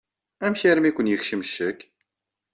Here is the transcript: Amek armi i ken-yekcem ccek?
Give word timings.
Amek 0.45 0.61
armi 0.71 0.87
i 0.89 0.91
ken-yekcem 0.93 1.41
ccek? 1.47 1.79